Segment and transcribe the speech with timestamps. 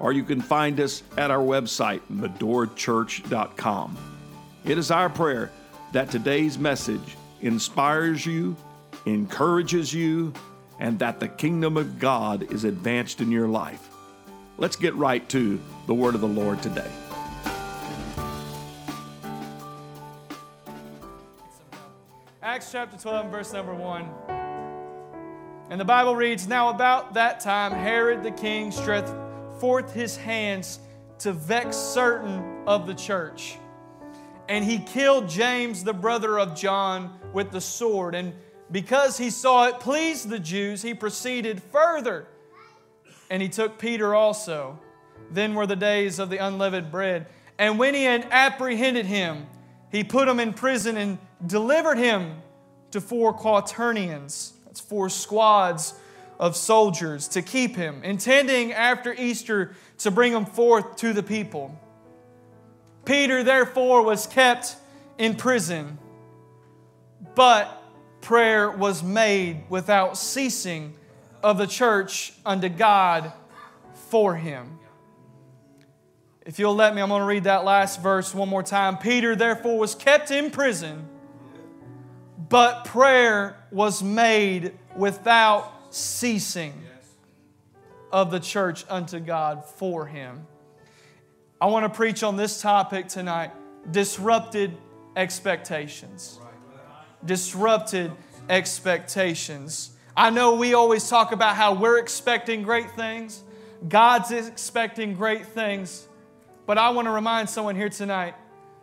[0.00, 3.96] or you can find us at our website, medorachurch.com.
[4.64, 5.50] It is our prayer
[5.92, 8.56] that today's message inspires you,
[9.06, 10.32] encourages you,
[10.78, 13.88] and that the kingdom of God is advanced in your life.
[14.58, 16.90] Let's get right to the word of the Lord today.
[22.42, 24.08] Acts chapter 12, verse number 1.
[25.68, 29.12] And the Bible reads Now about that time, Herod the king stretched
[29.58, 30.80] forth his hands
[31.18, 33.56] to vex certain of the church.
[34.48, 38.14] And he killed James, the brother of John, with the sword.
[38.14, 38.32] And
[38.70, 42.26] because he saw it pleased the Jews, he proceeded further.
[43.30, 44.78] And he took Peter also.
[45.30, 47.26] Then were the days of the unleavened bread.
[47.58, 49.46] And when he had apprehended him,
[49.90, 52.42] he put him in prison and delivered him
[52.92, 54.52] to four quaternions.
[54.64, 55.94] That's four squads
[56.38, 61.78] of soldiers to keep him, intending after Easter to bring him forth to the people.
[63.04, 64.76] Peter, therefore, was kept
[65.18, 65.98] in prison,
[67.34, 67.82] but
[68.20, 70.94] prayer was made without ceasing
[71.42, 73.32] of the church unto God
[74.10, 74.78] for him.
[76.44, 78.98] If you'll let me, I'm going to read that last verse one more time.
[78.98, 81.08] Peter, therefore, was kept in prison,
[82.48, 86.82] but prayer was made without ceasing
[88.12, 90.46] of the church unto God for him.
[91.60, 93.50] I want to preach on this topic tonight
[93.90, 94.76] disrupted
[95.16, 96.38] expectations.
[97.24, 98.12] Disrupted
[98.48, 99.92] expectations.
[100.16, 103.42] I know we always talk about how we're expecting great things,
[103.88, 106.06] God's expecting great things,
[106.66, 108.34] but I want to remind someone here tonight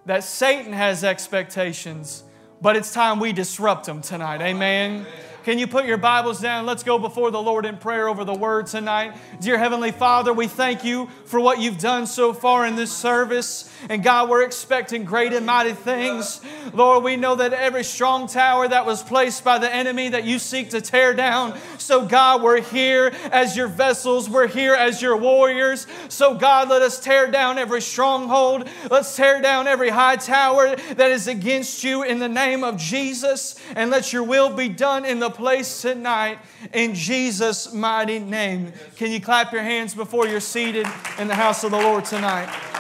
[0.06, 2.24] that Satan has expectations,
[2.62, 4.42] but it's time we disrupt them tonight.
[4.42, 5.06] Amen.
[5.44, 6.66] Can you put your Bibles down?
[6.66, 9.14] Let's go before the Lord in prayer over the word tonight.
[9.42, 13.70] Dear Heavenly Father, we thank you for what you've done so far in this service.
[13.90, 16.42] And God, we're expecting great and mighty things.
[16.74, 20.40] Lord, we know that every strong tower that was placed by the enemy that you
[20.40, 21.58] seek to tear down.
[21.78, 25.88] So, God, we're here as your vessels, we're here as your warriors.
[26.10, 28.68] So, God, let us tear down every stronghold.
[28.90, 33.56] Let's tear down every high tower that is against you in the name of Jesus.
[33.76, 36.40] And let your will be done in the place tonight
[36.74, 38.72] in Jesus' mighty name.
[38.96, 42.73] Can you clap your hands before you're seated in the house of the Lord tonight?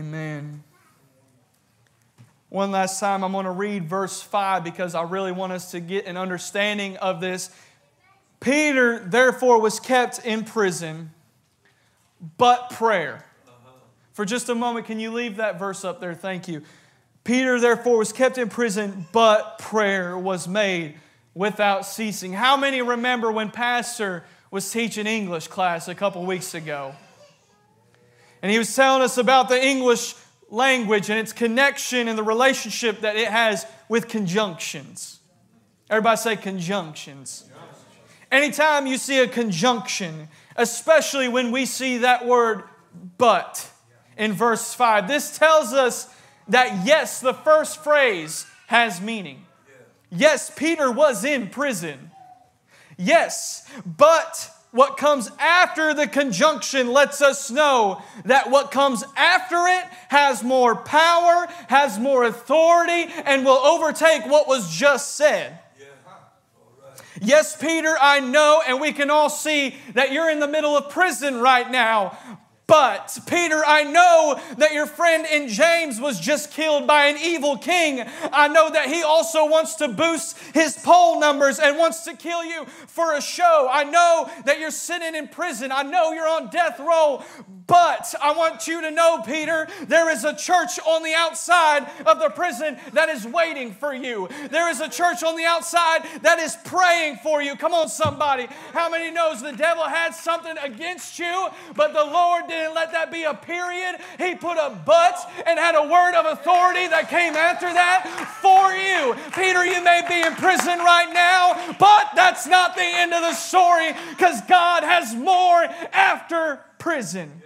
[0.00, 0.64] Amen.
[2.48, 5.80] One last time, I'm going to read verse 5 because I really want us to
[5.80, 7.50] get an understanding of this.
[8.40, 11.10] Peter, therefore, was kept in prison,
[12.38, 13.26] but prayer.
[14.14, 16.14] For just a moment, can you leave that verse up there?
[16.14, 16.62] Thank you.
[17.22, 20.94] Peter, therefore, was kept in prison, but prayer was made
[21.34, 22.32] without ceasing.
[22.32, 26.94] How many remember when Pastor was teaching English class a couple weeks ago?
[28.42, 30.14] And he was telling us about the English
[30.48, 35.20] language and its connection and the relationship that it has with conjunctions.
[35.88, 37.48] Everybody say conjunctions.
[38.30, 42.62] Anytime you see a conjunction, especially when we see that word
[43.18, 43.68] but
[44.16, 46.12] in verse 5, this tells us
[46.48, 49.46] that yes, the first phrase has meaning.
[50.10, 52.10] Yes, Peter was in prison.
[52.96, 59.84] Yes, but what comes after the conjunction lets us know that what comes after it
[60.08, 65.58] has more power, has more authority, and will overtake what was just said.
[67.20, 70.90] Yes, Peter, I know, and we can all see that you're in the middle of
[70.90, 72.16] prison right now.
[72.70, 77.58] But, Peter, I know that your friend in James was just killed by an evil
[77.58, 78.08] king.
[78.32, 82.44] I know that he also wants to boost his poll numbers and wants to kill
[82.44, 83.68] you for a show.
[83.68, 85.72] I know that you're sitting in prison.
[85.72, 87.24] I know you're on death row.
[87.70, 92.18] But I want you to know, Peter, there is a church on the outside of
[92.18, 94.28] the prison that is waiting for you.
[94.50, 97.56] There is a church on the outside that is praying for you.
[97.56, 98.46] Come on, somebody.
[98.72, 102.92] How many knows the devil had something against you, but the Lord did didn't let
[102.92, 103.96] that be a period.
[104.18, 108.04] He put a but and had a word of authority that came after that
[108.40, 109.14] for you.
[109.34, 113.34] Peter, you may be in prison right now, but that's not the end of the
[113.34, 117.42] story because God has more after prison.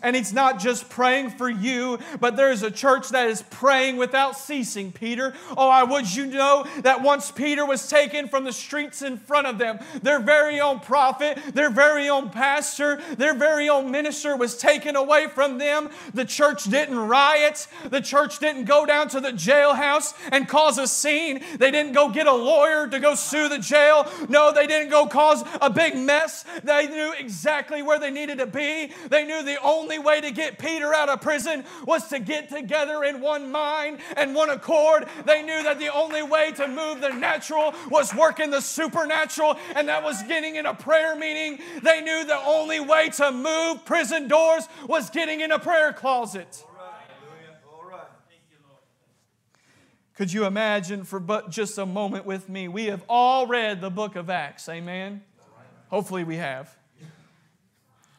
[0.00, 4.36] And it's not just praying for you, but there's a church that is praying without
[4.36, 5.34] ceasing, Peter.
[5.56, 9.46] Oh, I would you know that once Peter was taken from the streets in front
[9.46, 14.56] of them, their very own prophet, their very own pastor, their very own minister was
[14.56, 15.90] taken away from them.
[16.14, 20.86] The church didn't riot, the church didn't go down to the jailhouse and cause a
[20.86, 21.42] scene.
[21.58, 24.10] They didn't go get a lawyer to go sue the jail.
[24.28, 26.44] No, they didn't go cause a big mess.
[26.62, 28.92] They knew exactly where they needed to be.
[29.08, 32.48] They knew the only only way to get Peter out of prison was to get
[32.48, 35.06] together in one mind and one accord.
[35.26, 39.88] They knew that the only way to move the natural was working the supernatural, and
[39.88, 41.58] that was getting in a prayer meeting.
[41.82, 46.64] They knew the only way to move prison doors was getting in a prayer closet.
[50.14, 52.68] Could you imagine for but just a moment with me?
[52.68, 55.22] We have all read the book of Acts, amen?
[55.88, 56.76] Hopefully, we have.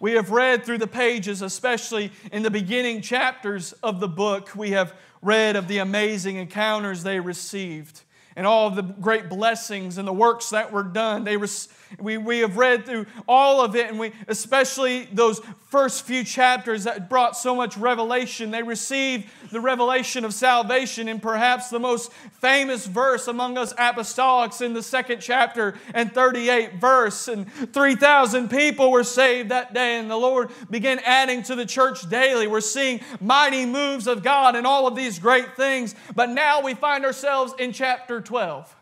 [0.04, 4.72] We have read through the pages, especially in the beginning chapters of the book, we
[4.72, 8.02] have read of the amazing encounters they received
[8.36, 11.24] and all of the great blessings and the works that were done.
[11.24, 15.40] They we, we have read through all of it, and we, especially those
[15.74, 18.52] first few chapters that brought so much revelation.
[18.52, 24.62] They received the revelation of salvation in perhaps the most famous verse among us apostolics
[24.62, 27.28] in the second chapter and 38 verse.
[27.28, 32.08] And 3,000 people were saved that day, and the Lord began adding to the church
[32.08, 32.46] daily.
[32.46, 35.96] We're seeing mighty moves of God and all of these great things.
[36.14, 38.76] But now we find ourselves in chapter 12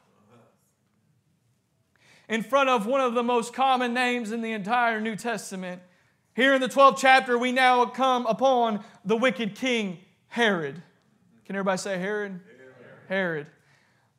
[2.27, 5.81] in front of one of the most common names in the entire New Testament.
[6.33, 9.99] Here in the 12th chapter, we now come upon the wicked king
[10.29, 10.81] Herod.
[11.45, 12.39] Can everybody say Herod?
[13.09, 13.47] Herod.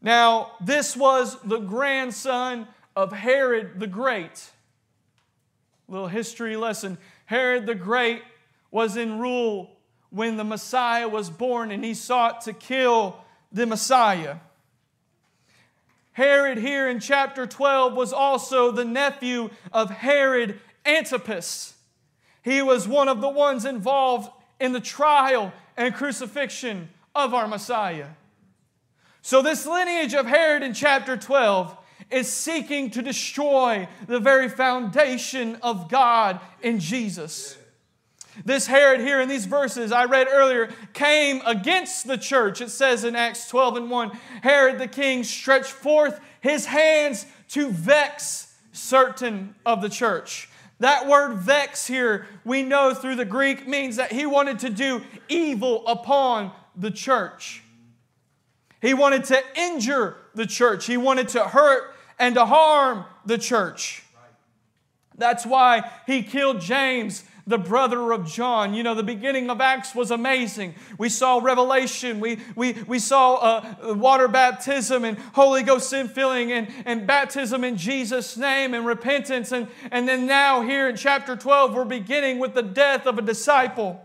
[0.03, 4.50] Now, this was the grandson of Herod the Great.
[5.88, 6.99] Little history lesson.
[7.25, 8.23] Herod the Great
[8.70, 9.70] was in rule
[10.11, 13.17] when the Messiah was born and he sought to kill
[13.50, 14.37] the Messiah.
[16.12, 21.73] Herod, here in chapter 12, was also the nephew of Herod Antipas.
[22.43, 24.31] He was one of the ones involved
[24.61, 28.09] in the trial and crucifixion of our Messiah.
[29.23, 31.77] So, this lineage of Herod in chapter 12
[32.11, 37.56] is seeking to destroy the very foundation of God in Jesus.
[38.45, 42.61] This Herod here in these verses I read earlier came against the church.
[42.61, 44.11] It says in Acts 12 and 1
[44.43, 50.49] Herod the king stretched forth his hands to vex certain of the church.
[50.81, 55.03] That word vex here, we know through the Greek, means that he wanted to do
[55.29, 57.63] evil upon the church.
[58.81, 60.87] He wanted to injure the church.
[60.87, 64.03] He wanted to hurt and to harm the church.
[65.17, 68.75] That's why he killed James the brother of John.
[68.75, 70.75] You know, the beginning of Acts was amazing.
[70.99, 76.69] We saw revelation, we, we, we saw uh, water baptism and Holy Ghost infilling and,
[76.85, 79.53] and baptism in Jesus' name and repentance.
[79.53, 83.23] And, and then now, here in chapter 12, we're beginning with the death of a
[83.23, 84.00] disciple.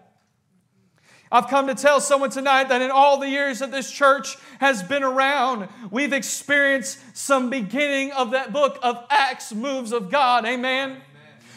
[1.29, 4.81] I've come to tell someone tonight that in all the years that this church has
[4.81, 10.45] been around, we've experienced some beginning of that book of Acts moves of God.
[10.45, 11.01] Amen.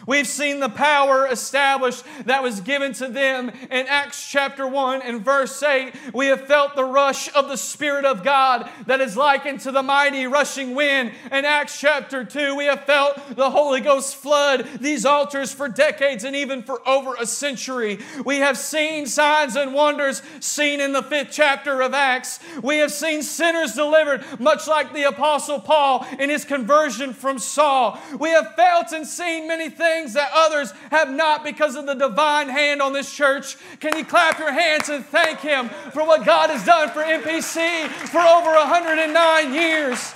[0.06, 5.22] We've seen the power established that was given to them in Acts chapter 1 and
[5.24, 5.92] verse 8.
[6.14, 9.82] We have felt the rush of the Spirit of God that is likened to the
[9.82, 11.12] mighty rushing wind.
[11.30, 16.24] In Acts chapter 2, we have felt the Holy Ghost flood these altars for decades
[16.24, 17.98] and even for over a century.
[18.24, 22.40] We have seen signs and wonders seen in the fifth chapter of Acts.
[22.62, 27.98] We have seen sinners delivered, much like the Apostle Paul in his conversion from Saul.
[28.18, 31.94] We have felt and seen many things things that others have not because of the
[31.94, 33.56] divine hand on this church.
[33.80, 37.88] Can you clap your hands and thank Him for what God has done for MPC
[37.88, 40.14] for over 109 years?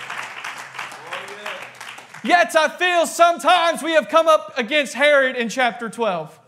[2.23, 6.41] Yet I feel sometimes we have come up against Herod in chapter 12.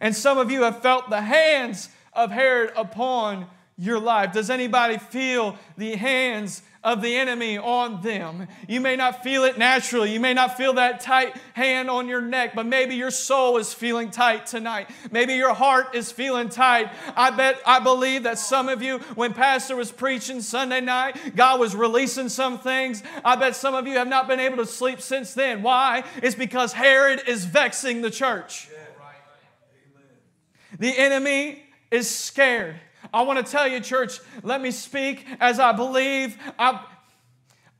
[0.00, 4.32] And some of you have felt the hands of Herod upon your life?
[4.32, 8.46] Does anybody feel the hands of the enemy on them?
[8.68, 10.12] You may not feel it naturally.
[10.12, 13.72] You may not feel that tight hand on your neck, but maybe your soul is
[13.72, 14.90] feeling tight tonight.
[15.10, 16.92] Maybe your heart is feeling tight.
[17.16, 21.58] I bet, I believe that some of you, when Pastor was preaching Sunday night, God
[21.58, 23.02] was releasing some things.
[23.24, 25.62] I bet some of you have not been able to sleep since then.
[25.62, 26.04] Why?
[26.22, 28.68] It's because Herod is vexing the church.
[30.78, 32.76] The enemy is scared.
[33.14, 36.36] I want to tell you, church, let me speak as I believe.
[36.58, 36.84] I,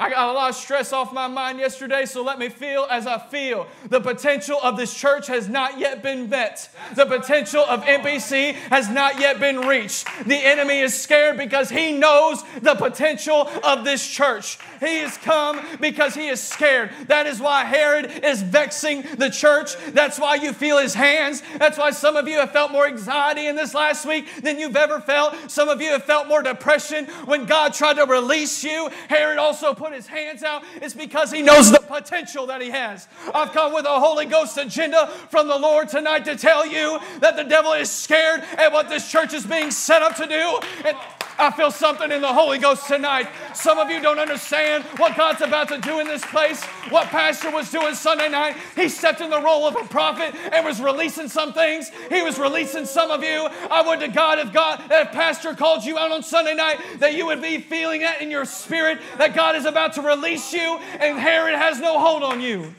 [0.01, 3.07] I got a lot of stress off my mind yesterday, so let me feel as
[3.07, 3.69] I feel.
[3.91, 6.69] The potential of this church has not yet been met.
[6.97, 10.09] The potential of MPC has not yet been reached.
[10.27, 14.59] The enemy is scared because he knows the potential of this church.
[14.81, 16.91] He has come because he is scared.
[17.07, 19.77] That is why Herod is vexing the church.
[19.93, 21.41] That's why you feel his hands.
[21.59, 24.77] That's why some of you have felt more anxiety in this last week than you've
[24.77, 25.37] ever felt.
[25.49, 28.91] Some of you have felt more depression when God tried to release you.
[29.09, 33.07] Herod also put his hands out, it's because he knows the potential that he has.
[33.35, 37.37] I've come with a Holy Ghost agenda from the Lord tonight to tell you that
[37.37, 40.59] the devil is scared at what this church is being set up to do.
[40.89, 40.97] And
[41.39, 43.29] I feel something in the Holy Ghost tonight.
[43.55, 46.63] Some of you don't understand what God's about to do in this place.
[46.91, 50.65] What Pastor was doing Sunday night, he stepped in the role of a prophet and
[50.65, 51.91] was releasing some things.
[52.09, 53.49] He was releasing some of you.
[53.71, 57.15] I would to God if God, if Pastor called you out on Sunday night, that
[57.15, 60.79] you would be feeling that in your spirit that God is about to release you
[61.01, 62.75] and Herod has no hold on you.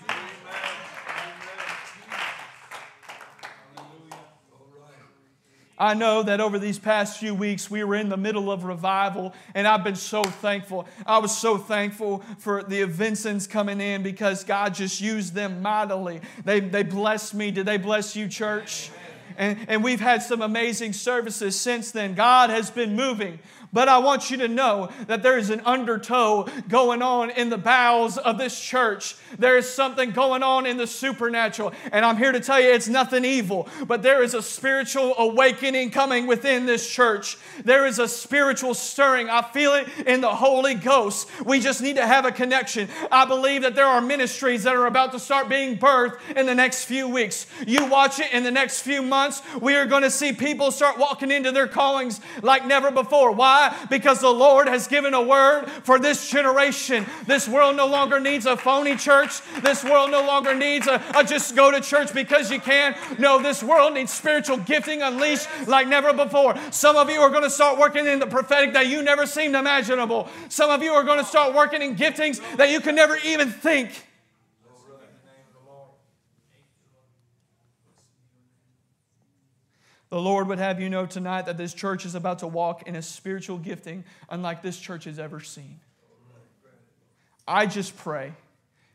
[5.77, 9.33] I know that over these past few weeks, we were in the middle of revival,
[9.53, 10.87] and I've been so thankful.
[11.05, 16.21] I was so thankful for the Vincents coming in because God just used them mightily.
[16.45, 17.51] They, they blessed me.
[17.51, 18.89] Did they bless you, church?
[19.37, 22.13] And, and we've had some amazing services since then.
[22.13, 23.39] God has been moving.
[23.75, 27.57] But I want you to know that there is an undertow going on in the
[27.57, 29.17] bowels of this church.
[29.37, 31.73] There is something going on in the supernatural.
[31.91, 35.91] And I'm here to tell you it's nothing evil, but there is a spiritual awakening
[35.91, 37.37] coming within this church.
[37.65, 39.29] There is a spiritual stirring.
[39.29, 41.27] I feel it in the Holy Ghost.
[41.43, 42.87] We just need to have a connection.
[43.11, 46.55] I believe that there are ministries that are about to start being birthed in the
[46.55, 47.45] next few weeks.
[47.67, 49.41] You watch it in the next few months.
[49.59, 53.33] We are going to see people start walking into their callings like never before.
[53.33, 53.64] Why?
[53.89, 57.05] Because the Lord has given a word for this generation.
[57.25, 59.41] This world no longer needs a phony church.
[59.61, 62.95] This world no longer needs a, a just go to church because you can.
[63.19, 66.55] No, this world needs spiritual gifting unleashed like never before.
[66.71, 69.55] Some of you are going to start working in the prophetic that you never seemed
[69.55, 70.29] imaginable.
[70.49, 73.51] Some of you are going to start working in giftings that you can never even
[73.51, 74.05] think.
[80.09, 82.95] The Lord would have you know tonight that this church is about to walk in
[82.95, 85.79] a spiritual gifting unlike this church has ever seen.
[87.47, 88.33] I just pray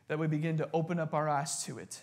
[0.09, 2.03] that we begin to open up our eyes to it.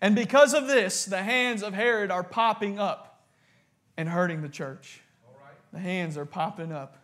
[0.00, 3.24] And because of this, the hands of Herod are popping up
[3.96, 5.00] and hurting the church.
[5.72, 6.98] The hands are popping up.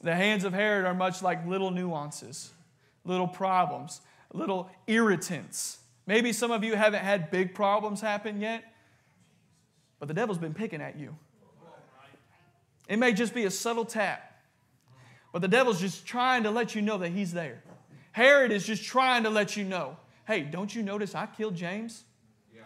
[0.00, 2.52] The hands of Herod are much like little nuances,
[3.04, 4.00] little problems,
[4.32, 5.79] little irritants
[6.10, 8.64] Maybe some of you haven't had big problems happen yet,
[10.00, 11.14] but the devil's been picking at you.
[12.88, 14.42] It may just be a subtle tap,
[15.32, 17.62] but the devil's just trying to let you know that he's there.
[18.10, 22.02] Herod is just trying to let you know hey, don't you notice I killed James?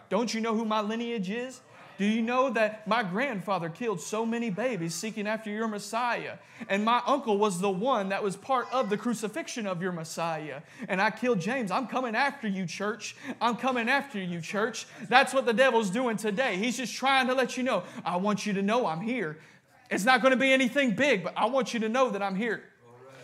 [0.09, 1.61] Don't you know who my lineage is?
[1.97, 6.33] Do you know that my grandfather killed so many babies seeking after your Messiah?
[6.69, 10.61] And my uncle was the one that was part of the crucifixion of your Messiah.
[10.89, 11.71] And I killed James.
[11.71, 13.15] I'm coming after you, church.
[13.39, 14.87] I'm coming after you, church.
[15.07, 16.57] That's what the devil's doing today.
[16.57, 19.37] He's just trying to let you know, I want you to know I'm here.
[19.89, 22.35] It's not going to be anything big, but I want you to know that I'm
[22.35, 22.63] here.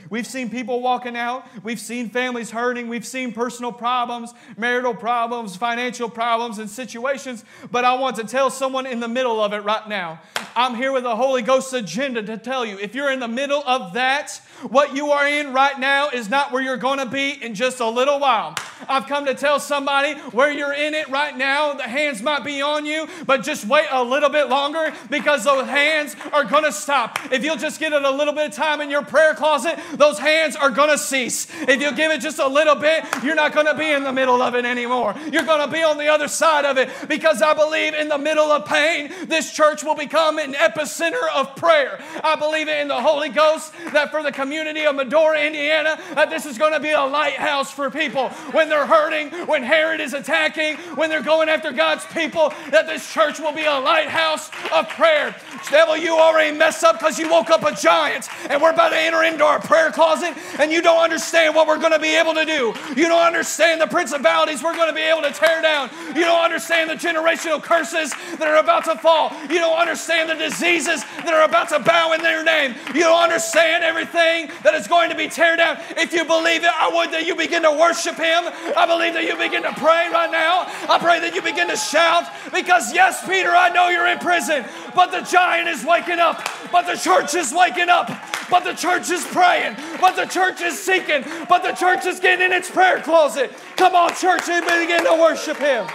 [0.10, 1.48] We've seen people walking out.
[1.64, 2.88] We've seen families hurting.
[2.88, 7.46] We've seen personal problems, marital problems, financial problems, and situations.
[7.72, 10.22] But I want to tell someone in the middle of it right now.
[10.56, 13.64] I'm here with the Holy Ghost agenda to tell you if you're in the middle
[13.66, 17.32] of that, what you are in right now is not where you're going to be
[17.44, 18.56] in just a little while.
[18.92, 22.62] I've come to tell somebody where you're in it right now, the hands might be
[22.62, 26.72] on you, but just wait a little bit longer because those hands are going to
[26.72, 27.18] stop.
[27.32, 30.20] If you'll just get it a little bit of time in your prayer closet, those
[30.20, 31.48] hands are going to cease.
[31.62, 34.12] If you give it just a little bit, you're not going to be in the
[34.12, 35.16] middle of it anymore.
[35.32, 38.18] You're going to be on the other side of it because I believe in the
[38.18, 42.04] middle of pain, this church will become an epicenter of prayer.
[42.24, 46.46] I believe in the Holy Ghost that for the community of Medora, Indiana, that this
[46.46, 50.14] is going to be a lighthouse for people when they're are hurting, when Herod is
[50.14, 54.90] attacking, when they're going after God's people, that this church will be a lighthouse of
[54.90, 55.36] prayer.
[55.70, 58.98] Devil, you already messed up because you woke up a giant and we're about to
[58.98, 62.34] enter into our prayer closet and you don't understand what we're going to be able
[62.34, 62.74] to do.
[62.96, 65.90] You don't understand the principalities we're going to be able to tear down.
[66.16, 69.32] You don't understand the generational curses that are about to fall.
[69.44, 72.76] You don't understand the diseases that are about to bow in their name.
[72.94, 75.78] You don't understand everything that is going to be tear down.
[75.98, 78.44] If you believe it, I would that you begin to worship Him.
[78.76, 80.66] I believe that you begin to pray right now.
[80.90, 84.66] I pray that you begin to shout because, yes, Peter, I know you're in prison,
[84.96, 88.08] but the giant is waking up, but the church is waking up,
[88.50, 92.46] but the church is praying, but the church is seeking, but the church is getting
[92.46, 93.52] in its prayer closet.
[93.78, 95.88] Come on, church, and begin to worship Him.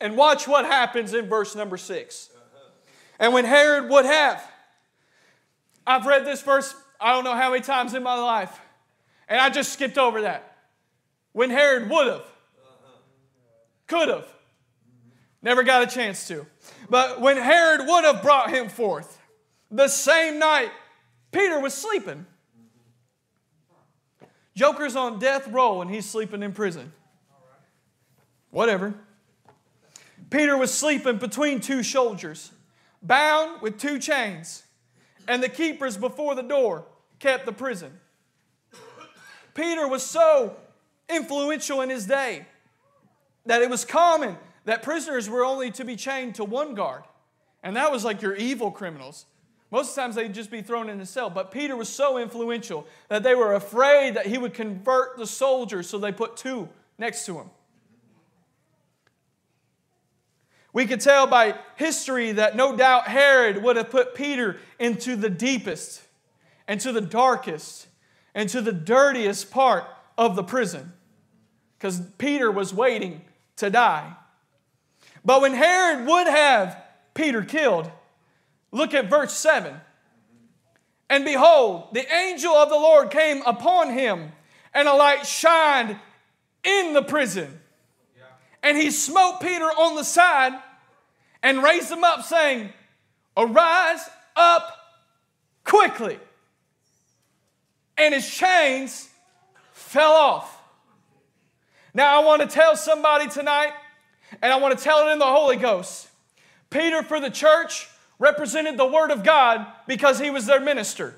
[0.00, 2.31] And watch what happens in verse number six.
[3.18, 4.42] And when Herod would have,
[5.86, 8.60] I've read this verse I don't know how many times in my life,
[9.28, 10.56] and I just skipped over that.
[11.32, 12.24] When Herod would have,
[13.88, 14.26] could have,
[15.42, 16.46] never got a chance to.
[16.88, 19.18] But when Herod would have brought him forth,
[19.68, 20.70] the same night,
[21.32, 22.26] Peter was sleeping.
[24.54, 26.92] Joker's on death row and he's sleeping in prison.
[28.50, 28.94] Whatever.
[30.30, 32.52] Peter was sleeping between two soldiers,
[33.02, 34.62] bound with two chains,
[35.26, 36.84] and the keepers before the door
[37.18, 37.92] kept the prison.
[39.54, 40.56] Peter was so
[41.08, 42.46] influential in his day
[43.44, 47.02] that it was common that prisoners were only to be chained to one guard,
[47.62, 49.26] and that was like your evil criminals.
[49.70, 52.18] Most of the times they'd just be thrown in a cell, but Peter was so
[52.18, 56.68] influential that they were afraid that he would convert the soldiers, so they put two
[56.98, 57.50] next to him.
[60.72, 65.28] We could tell by history that no doubt Herod would have put Peter into the
[65.28, 66.02] deepest
[66.66, 67.88] and to the darkest
[68.34, 69.84] and to the dirtiest part
[70.16, 70.92] of the prison
[71.82, 73.22] because Peter was waiting
[73.56, 74.14] to die.
[75.24, 76.80] But when Herod would have
[77.12, 77.90] Peter killed,
[78.70, 79.74] look at verse 7.
[81.10, 84.32] And behold, the angel of the Lord came upon him,
[84.72, 85.98] and a light shined
[86.64, 87.60] in the prison.
[88.62, 90.52] And he smote Peter on the side
[91.42, 92.70] and raised him up, saying,
[93.36, 94.76] Arise up
[95.64, 96.18] quickly.
[97.96, 99.08] And his chains
[99.72, 100.58] fell off.
[101.94, 103.72] Now, I want to tell somebody tonight,
[104.40, 106.08] and I want to tell it in the Holy Ghost.
[106.70, 107.88] Peter, for the church,
[108.18, 111.16] represented the Word of God because he was their minister.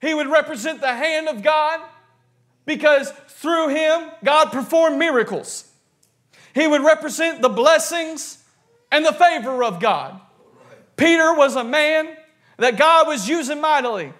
[0.00, 1.80] He would represent the hand of God
[2.66, 5.71] because through him, God performed miracles.
[6.54, 8.42] He would represent the blessings
[8.90, 10.20] and the favor of God.
[10.96, 12.16] Peter was a man
[12.58, 14.12] that God was using mightily.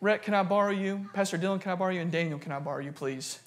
[0.00, 1.08] Rhett, can I borrow you?
[1.14, 2.00] Pastor Dylan, can I borrow you?
[2.00, 3.38] And Daniel, can I borrow you, please?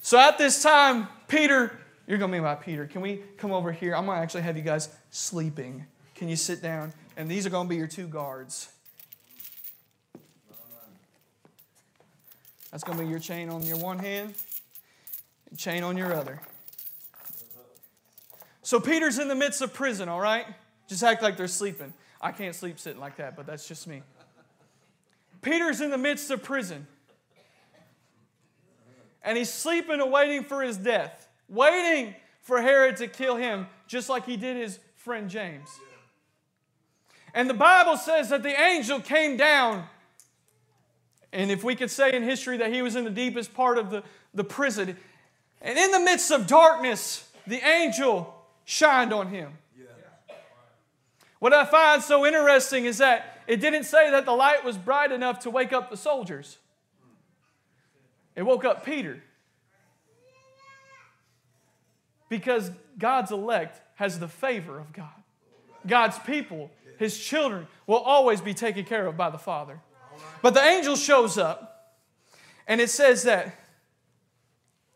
[0.00, 2.86] So at this time, Peter, you're going to be my Peter.
[2.86, 3.94] Can we come over here?
[3.94, 5.86] I'm going to actually have you guys sleeping.
[6.14, 6.92] Can you sit down?
[7.16, 8.68] And these are going to be your two guards.
[12.72, 14.34] That's going to be your chain on your one hand,
[15.50, 16.40] and chain on your other.
[18.62, 20.46] So Peter's in the midst of prison, all right?
[20.88, 21.92] Just act like they're sleeping.
[22.20, 24.02] I can't sleep sitting like that, but that's just me.
[25.42, 26.86] Peter's in the midst of prison.
[29.22, 34.08] And he's sleeping and waiting for his death, waiting for Herod to kill him, just
[34.08, 35.68] like he did his friend James.
[37.34, 39.84] And the Bible says that the angel came down
[41.32, 43.90] and if we could say in history that he was in the deepest part of
[43.90, 44.02] the,
[44.34, 44.96] the prison,
[45.60, 49.52] and in the midst of darkness, the angel shined on him.
[51.38, 55.10] What I find so interesting is that it didn't say that the light was bright
[55.10, 56.58] enough to wake up the soldiers,
[58.36, 59.22] it woke up Peter.
[62.28, 65.10] Because God's elect has the favor of God.
[65.86, 69.80] God's people, his children, will always be taken care of by the Father.
[70.40, 71.96] But the angel shows up,
[72.66, 73.54] and it says that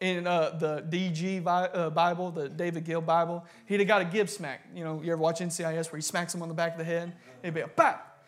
[0.00, 4.28] in uh, the DG uh, Bible, the David Gill Bible, he'd have got a Gibb
[4.28, 4.66] smack.
[4.74, 6.84] You know, you ever watch NCIS where he smacks him on the back of the
[6.84, 7.12] head?
[7.42, 8.24] It'd be a bap.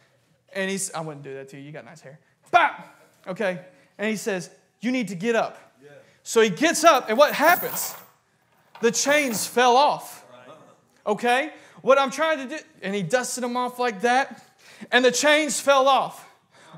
[0.55, 2.19] And he's, I wouldn't do that to you, you got nice hair.
[2.51, 2.97] Bap!
[3.27, 3.61] Okay?
[3.99, 5.69] And he says, You need to get up.
[6.23, 7.95] So he gets up, and what happens?
[8.83, 10.27] The chains fell off.
[11.07, 11.53] Okay?
[11.81, 14.45] What I'm trying to do, and he dusted them off like that,
[14.93, 16.28] and the chains fell off.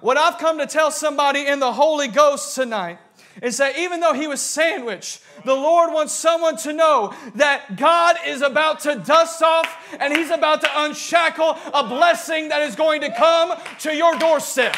[0.01, 2.99] What I've come to tell somebody in the Holy Ghost tonight
[3.43, 8.17] is that even though he was sandwiched, the Lord wants someone to know that God
[8.27, 13.01] is about to dust off and he's about to unshackle a blessing that is going
[13.03, 14.77] to come to your doorstep.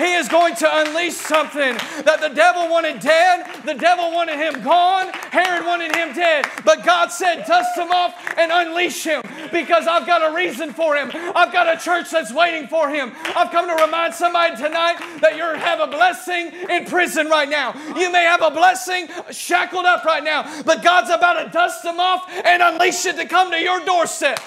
[0.00, 3.64] He is going to unleash something that the devil wanted dead.
[3.66, 5.12] The devil wanted him gone.
[5.30, 6.46] Herod wanted him dead.
[6.64, 9.20] But God said, dust him off and unleash him
[9.52, 11.10] because I've got a reason for him.
[11.36, 13.12] I've got a church that's waiting for him.
[13.36, 17.74] I've come to remind somebody tonight that you have a blessing in prison right now.
[17.94, 22.00] You may have a blessing shackled up right now, but God's about to dust them
[22.00, 24.40] off and unleash it to come to your doorstep.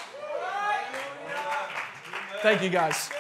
[2.42, 3.12] Thank you, guys.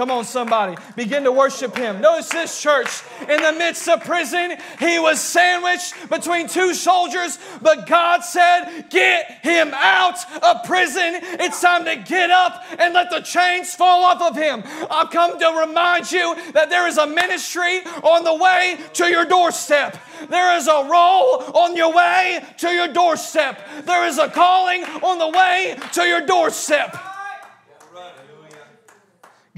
[0.00, 0.78] Come on, somebody.
[0.96, 2.00] Begin to worship Him.
[2.00, 7.86] Notice this church in the midst of prison, he was sandwiched between two soldiers, but
[7.86, 11.20] God said, Get him out of prison.
[11.38, 14.62] It's time to get up and let the chains fall off of him.
[14.90, 19.26] I've come to remind you that there is a ministry on the way to your
[19.26, 19.98] doorstep.
[20.30, 23.84] There is a role on your way to your doorstep.
[23.84, 27.09] There is a calling on the way to your doorstep.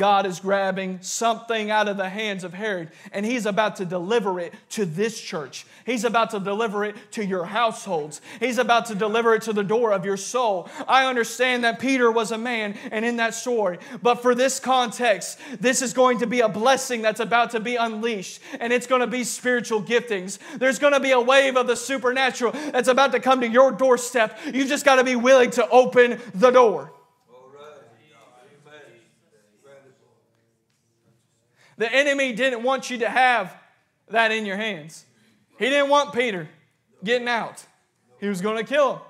[0.02, 4.40] God is grabbing something out of the hands of Herod and he's about to deliver
[4.40, 5.64] it to this church.
[5.86, 8.20] He's about to deliver it to your households.
[8.40, 10.68] He's about to deliver it to the door of your soul.
[10.88, 15.38] I understand that Peter was a man and in that story, but for this context,
[15.60, 19.02] this is going to be a blessing that's about to be unleashed and it's going
[19.02, 20.40] to be spiritual giftings.
[20.58, 23.70] There's going to be a wave of the supernatural that's about to come to your
[23.70, 24.36] doorstep.
[24.52, 26.90] You've just got to be willing to open the door.
[31.82, 33.52] The enemy didn't want you to have
[34.08, 35.04] that in your hands.
[35.58, 36.48] He didn't want Peter
[37.02, 37.66] getting out.
[38.20, 39.02] He was going to kill him.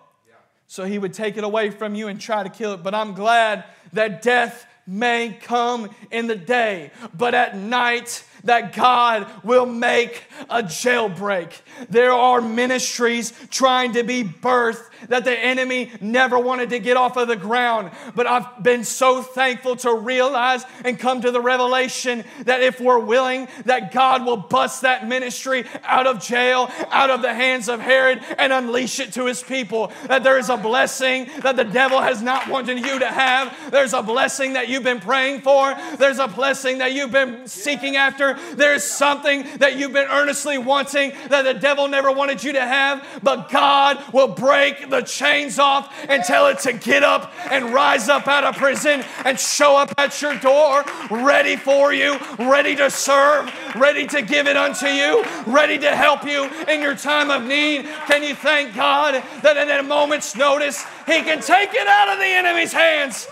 [0.69, 2.83] So he would take it away from you and try to kill it.
[2.83, 9.26] But I'm glad that death may come in the day, but at night, that God
[9.44, 11.52] will make a jailbreak.
[11.88, 17.16] There are ministries trying to be birthed that the enemy never wanted to get off
[17.16, 17.90] of the ground.
[18.14, 22.98] But I've been so thankful to realize and come to the revelation that if we're
[22.98, 27.81] willing, that God will bust that ministry out of jail, out of the hands of
[27.81, 29.92] Herod, and unleash it to his people.
[30.07, 33.70] That there is a blessing that the devil has not wanted you to have.
[33.70, 35.74] There's a blessing that you've been praying for.
[35.96, 38.32] There's a blessing that you've been seeking after.
[38.55, 43.07] There's something that you've been earnestly wanting that the devil never wanted you to have.
[43.23, 48.09] But God will break the chains off and tell it to get up and rise
[48.09, 52.90] up out of prison and show up at your door, ready for you, ready to
[52.90, 57.45] serve, ready to give it unto you, ready to help you in your time of
[57.45, 57.85] need.
[58.07, 62.18] Can you thank God that at a moment's notice, He can take it out of
[62.18, 63.27] the enemy's hands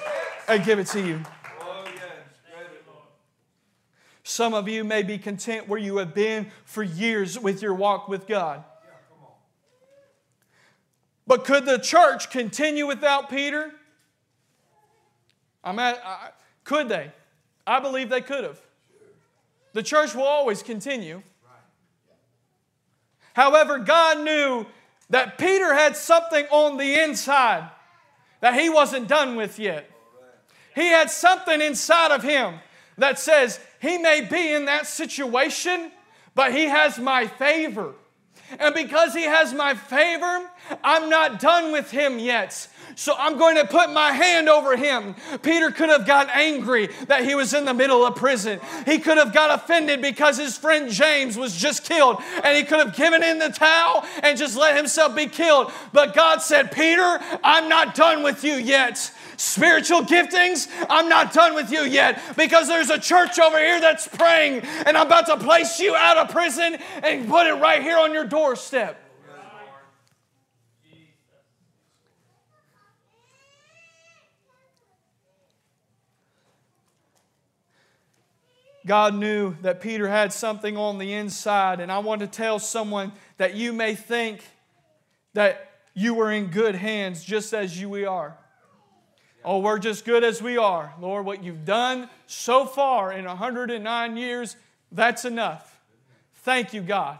[0.48, 1.20] and give it to you?
[4.30, 8.08] Some of you may be content where you have been for years with your walk
[8.08, 8.62] with God.
[11.26, 13.72] But could the church continue without Peter?
[15.64, 16.28] I'm at, I,
[16.62, 17.10] could they?
[17.66, 18.60] I believe they could have.
[19.72, 21.22] The church will always continue.
[23.32, 24.64] However, God knew
[25.10, 27.68] that Peter had something on the inside
[28.38, 29.90] that he wasn't done with yet.
[30.76, 32.60] He had something inside of him
[32.96, 35.90] that says, He may be in that situation,
[36.34, 37.94] but He has my favor.
[38.58, 40.50] And because he has my favor,
[40.82, 42.66] I'm not done with him yet.
[42.96, 45.14] So I'm going to put my hand over him.
[45.42, 48.58] Peter could have got angry that he was in the middle of prison.
[48.86, 52.84] He could have got offended because his friend James was just killed and he could
[52.84, 55.72] have given in the towel and just let himself be killed.
[55.92, 61.54] But God said, Peter, I'm not done with you yet spiritual giftings, I'm not done
[61.54, 65.36] with you yet because there's a church over here that's praying and I'm about to
[65.38, 68.98] place you out of prison and put it right here on your doorstep.
[78.86, 83.12] God knew that Peter had something on the inside, and I want to tell someone
[83.36, 84.42] that you may think
[85.34, 88.36] that you were in good hands just as you we are.
[89.44, 90.92] Oh, we're just good as we are.
[91.00, 94.56] Lord, what you've done so far in 109 years,
[94.92, 95.80] that's enough.
[96.36, 97.18] Thank you, God.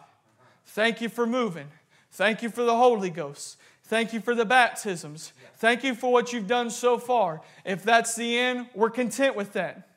[0.67, 1.69] Thank you for moving.
[2.13, 3.57] Thank you for the Holy Ghost.
[3.85, 5.33] Thank you for the baptisms.
[5.57, 7.41] Thank you for what you've done so far.
[7.65, 9.89] If that's the end, we're content with that.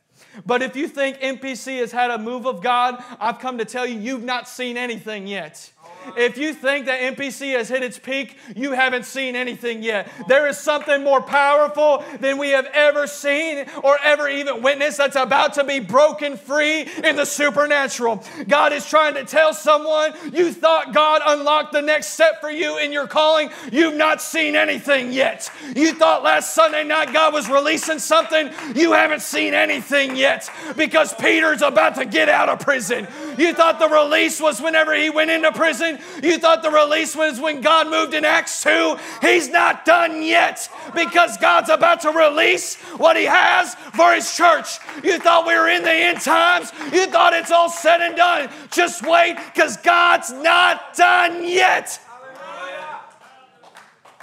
[0.46, 3.86] But if you think MPC has had a move of God, I've come to tell
[3.86, 5.72] you, you've not seen anything yet.
[6.18, 10.10] If you think that MPC has hit its peak, you haven't seen anything yet.
[10.28, 15.16] There is something more powerful than we have ever seen or ever even witnessed that's
[15.16, 18.24] about to be broken free in the supernatural.
[18.48, 22.78] God is trying to tell someone you thought God unlocked the next step for you
[22.78, 23.50] in your calling.
[23.72, 25.50] You've not seen anything yet.
[25.76, 28.52] You thought last Sunday night God was releasing something.
[28.76, 33.08] You haven't seen anything yet because Peter's about to get out of prison.
[33.38, 36.00] You thought the release was whenever he went into prison.
[36.22, 38.98] You thought the release was when God moved in Acts 2.
[39.22, 44.80] He's not done yet because God's about to release what he has for his church.
[45.04, 46.72] You thought we were in the end times.
[46.92, 48.50] You thought it's all said and done.
[48.72, 52.00] Just wait because God's not done yet.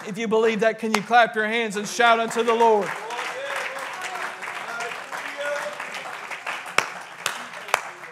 [0.07, 2.89] If you believe that, can you clap your hands and shout unto the Lord?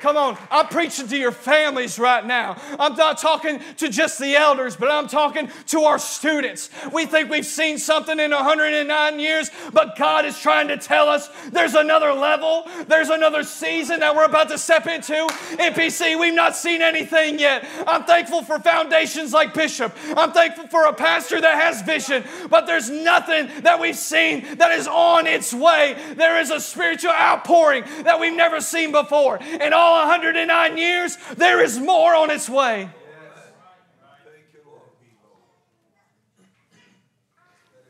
[0.00, 2.56] Come on, I'm preaching to your families right now.
[2.78, 6.70] I'm not talking to just the elders, but I'm talking to our students.
[6.92, 11.28] We think we've seen something in 109 years, but God is trying to tell us
[11.50, 15.26] there's another level, there's another season that we're about to step into.
[15.56, 17.66] MPC, we've not seen anything yet.
[17.86, 19.94] I'm thankful for foundations like Bishop.
[20.16, 24.72] I'm thankful for a pastor that has vision, but there's nothing that we've seen that
[24.72, 25.96] is on its way.
[26.14, 29.38] There is a spiritual outpouring that we've never seen before.
[29.40, 32.88] And all 109 years, there is more on its way.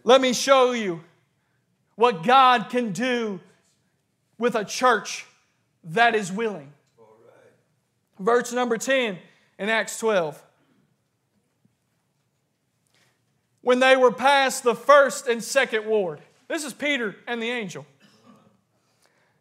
[0.05, 1.03] Let me show you
[1.97, 3.41] what God can do
[4.39, 5.27] with a church
[5.85, 6.73] that is willing.
[8.19, 9.19] Verse number 10
[9.59, 10.43] in Acts 12.
[13.61, 17.85] When they were past the first and second ward, this is Peter and the angel.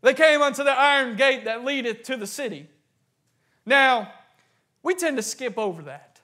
[0.01, 2.67] They came unto the iron gate that leadeth to the city.
[3.65, 4.12] Now,
[4.83, 6.21] we tend to skip over that.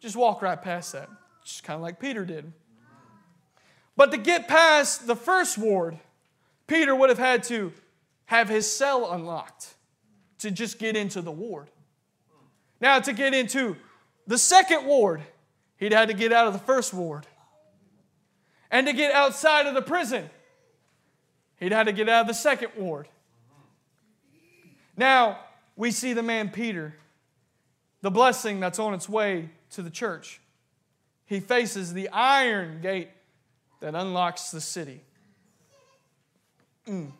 [0.00, 1.08] Just walk right past that.
[1.44, 2.52] Just kind of like Peter did.
[3.96, 5.98] But to get past the first ward,
[6.66, 7.72] Peter would have had to
[8.26, 9.74] have his cell unlocked
[10.38, 11.70] to just get into the ward.
[12.80, 13.76] Now, to get into
[14.26, 15.22] the second ward,
[15.78, 17.26] he'd had to get out of the first ward.
[18.70, 20.28] And to get outside of the prison,
[21.58, 23.08] He'd had to get out of the second ward.
[24.96, 25.38] Now,
[25.76, 26.94] we see the man Peter,
[28.00, 30.40] the blessing that's on its way to the church.
[31.26, 33.10] He faces the iron gate
[33.80, 35.00] that unlocks the city.
[36.86, 37.12] Mm.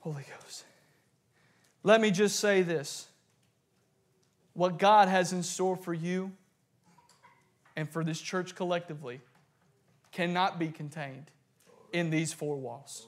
[0.00, 0.64] Holy Ghost.
[1.82, 3.08] Let me just say this
[4.52, 6.32] what God has in store for you
[7.76, 9.20] and for this church collectively
[10.12, 11.30] cannot be contained
[11.94, 13.06] in these four walls.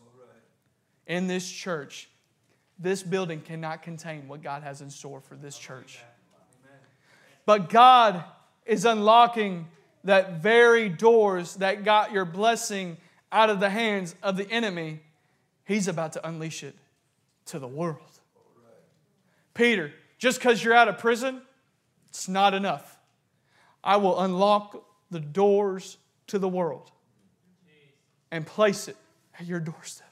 [1.07, 2.09] In this church,
[2.79, 5.99] this building cannot contain what God has in store for this church.
[7.45, 8.25] But God
[8.65, 9.67] is unlocking
[10.05, 12.97] that very doors that got your blessing
[13.33, 15.01] out of the hands of the enemy.
[15.65, 16.77] He's about to unleash it
[17.47, 17.99] to the world.
[19.53, 21.43] Peter, just because you're out of prison,
[22.09, 22.99] it's not enough.
[23.83, 26.91] I will unlock the doors to the world
[28.31, 28.97] and place it
[29.39, 30.07] at your doorstep.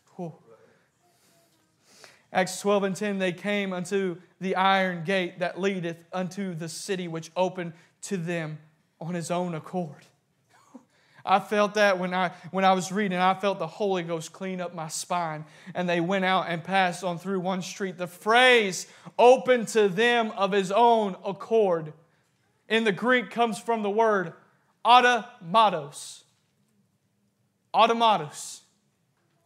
[2.34, 7.06] Acts 12 and 10, they came unto the iron gate that leadeth unto the city,
[7.06, 8.58] which opened to them
[9.00, 10.04] on his own accord.
[11.24, 14.60] I felt that when I, when I was reading, I felt the Holy Ghost clean
[14.60, 15.44] up my spine.
[15.76, 17.98] And they went out and passed on through one street.
[17.98, 21.92] The phrase open to them of his own accord
[22.68, 24.32] in the Greek comes from the word
[24.84, 26.23] automatos
[27.74, 28.60] automatus,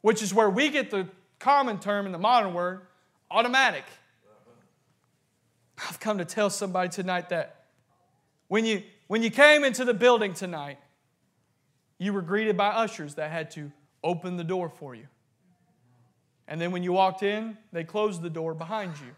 [0.02, 2.82] which is where we get the common term in the modern word,
[3.30, 3.84] automatic.
[5.88, 7.64] I've come to tell somebody tonight that
[8.48, 10.78] when you, when you came into the building tonight,
[11.98, 13.70] you were greeted by ushers that had to
[14.02, 15.06] open the door for you.
[16.46, 19.14] And then when you walked in, they closed the door behind you.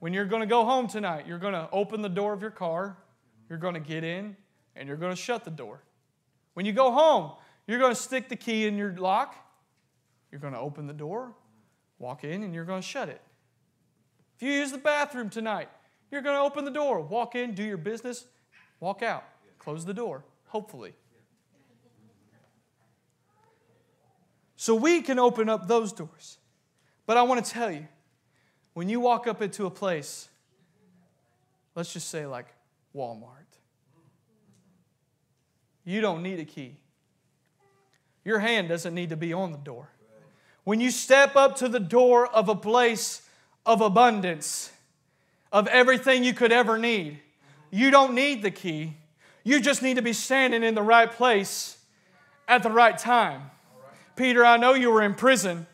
[0.00, 2.50] When you're going to go home tonight, you're going to open the door of your
[2.50, 2.96] car,
[3.48, 4.36] you're going to get in,
[4.74, 5.80] and you're going to shut the door.
[6.56, 7.32] When you go home,
[7.66, 9.36] you're going to stick the key in your lock,
[10.32, 11.34] you're going to open the door,
[11.98, 13.20] walk in, and you're going to shut it.
[14.36, 15.68] If you use the bathroom tonight,
[16.10, 18.24] you're going to open the door, walk in, do your business,
[18.80, 19.24] walk out,
[19.58, 20.94] close the door, hopefully.
[24.56, 26.38] So we can open up those doors.
[27.04, 27.86] But I want to tell you,
[28.72, 30.30] when you walk up into a place,
[31.74, 32.46] let's just say like
[32.94, 33.45] Walmart,
[35.86, 36.76] you don't need a key.
[38.24, 39.88] Your hand doesn't need to be on the door.
[40.64, 43.22] When you step up to the door of a place
[43.64, 44.72] of abundance,
[45.52, 47.18] of everything you could ever need.
[47.70, 48.94] You don't need the key.
[49.42, 51.78] You just need to be standing in the right place
[52.48, 53.50] at the right time.
[54.16, 55.66] Peter, I know you were in prison.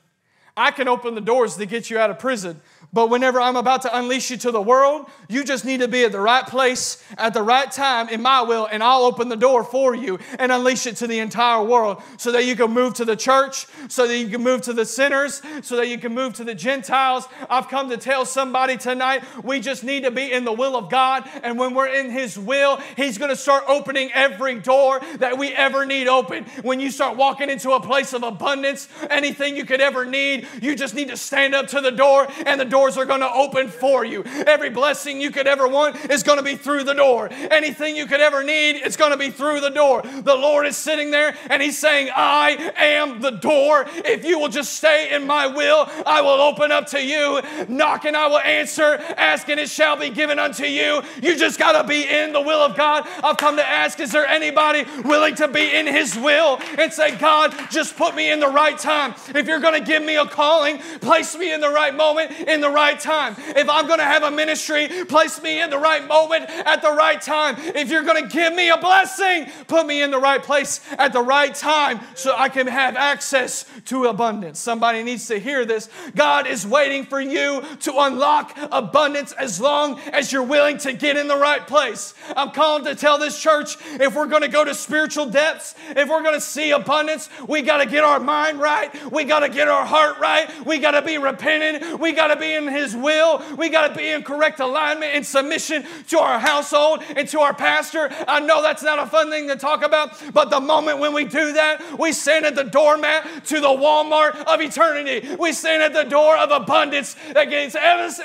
[0.56, 2.60] I can open the doors to get you out of prison.
[2.94, 6.04] But whenever I'm about to unleash you to the world, you just need to be
[6.04, 9.36] at the right place at the right time in my will, and I'll open the
[9.36, 12.92] door for you and unleash it to the entire world so that you can move
[12.94, 16.14] to the church, so that you can move to the sinners, so that you can
[16.14, 17.26] move to the Gentiles.
[17.48, 20.90] I've come to tell somebody tonight we just need to be in the will of
[20.90, 25.38] God, and when we're in His will, He's going to start opening every door that
[25.38, 26.44] we ever need open.
[26.60, 30.74] When you start walking into a place of abundance, anything you could ever need, you
[30.74, 33.68] just need to stand up to the door, and the doors are going to open
[33.68, 34.22] for you.
[34.24, 37.28] Every blessing you could ever want is going to be through the door.
[37.30, 40.02] Anything you could ever need is going to be through the door.
[40.02, 43.86] The Lord is sitting there and He's saying, I am the door.
[43.88, 47.40] If you will just stay in my will, I will open up to you.
[47.68, 48.98] Knock and I will answer.
[49.16, 51.02] Ask and it shall be given unto you.
[51.22, 53.06] You just got to be in the will of God.
[53.22, 57.16] I've come to ask, is there anybody willing to be in His will and say,
[57.16, 59.14] God, just put me in the right time.
[59.34, 62.60] If you're going to give me a calling, place me in the right moment, in
[62.60, 63.36] the right time.
[63.38, 66.90] If I'm going to have a ministry, place me in the right moment at the
[66.90, 67.56] right time.
[67.58, 71.12] If you're going to give me a blessing, put me in the right place at
[71.12, 74.58] the right time so I can have access to abundance.
[74.58, 75.88] Somebody needs to hear this.
[76.14, 81.16] God is waiting for you to unlock abundance as long as you're willing to get
[81.16, 82.14] in the right place.
[82.36, 86.08] I'm called to tell this church if we're going to go to spiritual depths, if
[86.08, 89.12] we're going to see abundance, we got to get our mind right.
[89.12, 90.48] We got to get our heart right.
[90.64, 92.00] We got to be repentant.
[92.00, 93.42] We got to be in His will.
[93.56, 97.52] We got to be in correct alignment and submission to our household and to our
[97.52, 98.08] pastor.
[98.26, 101.24] I know that's not a fun thing to talk about, but the moment when we
[101.24, 105.36] do that, we stand at the doormat to the Walmart of eternity.
[105.36, 107.16] We stand at the door of abundance
[107.52, 107.76] gives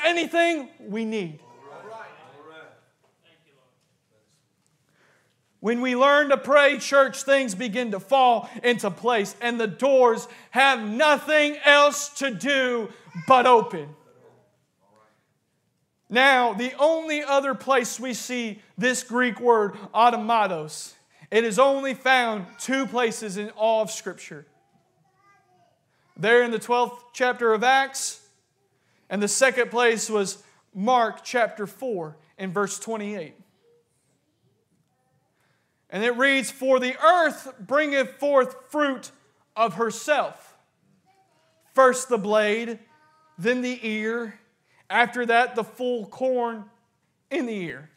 [0.03, 1.39] anything we need.
[5.60, 10.28] When we learn to pray, church, things begin to fall into place, and the doors
[10.52, 12.89] have nothing else to do
[13.28, 13.89] but open.
[16.10, 20.93] Now, the only other place we see this Greek word, automatos,
[21.32, 24.46] it is only found two places in all of Scripture.
[26.15, 28.22] There in the 12th chapter of Acts,
[29.10, 30.43] and the second place was
[30.74, 33.34] Mark chapter 4 in verse 28.
[35.89, 39.12] And it reads, For the earth bringeth forth fruit
[39.56, 40.58] of herself.
[41.73, 42.80] First the blade,
[43.38, 44.39] then the ear,
[44.89, 46.65] after that, the full corn
[47.30, 47.89] in the ear.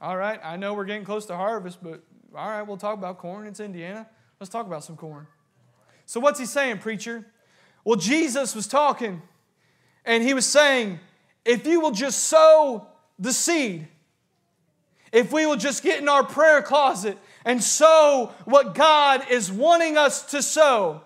[0.00, 2.02] All right, I know we're getting close to harvest, but
[2.34, 3.46] all right, we'll talk about corn.
[3.46, 4.06] It's Indiana.
[4.38, 5.26] Let's talk about some corn.
[6.04, 7.26] So, what's he saying, preacher?
[7.84, 9.22] Well, Jesus was talking,
[10.04, 11.00] and he was saying,
[11.44, 12.88] if you will just sow
[13.18, 13.88] the seed,
[15.12, 19.96] if we will just get in our prayer closet and sow what God is wanting
[19.96, 21.02] us to sow,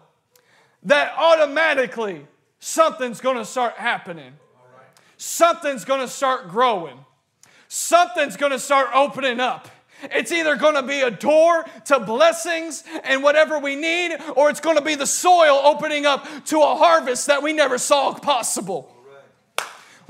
[0.84, 2.26] that automatically
[2.58, 4.32] something's to start happening.
[5.16, 6.98] Something's to start growing.
[7.68, 9.68] Something's to start opening up.
[10.02, 14.60] It's either going to be a door to blessings and whatever we need, or it's
[14.60, 18.96] going to be the soil opening up to a harvest that we never saw possible.